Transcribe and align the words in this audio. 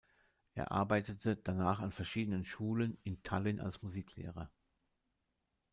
Er 0.55 0.71
arbeitete 0.71 1.35
danach 1.35 1.77
an 1.79 1.91
verschiedenen 1.91 2.43
Schulen 2.43 2.97
in 3.03 3.21
Tallinn 3.21 3.59
als 3.61 3.83
Musiklehrer. 3.83 4.49